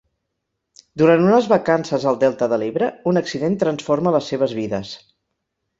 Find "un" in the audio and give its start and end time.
3.13-3.23